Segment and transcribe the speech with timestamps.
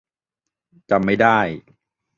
[0.89, 1.39] จำไม่ได้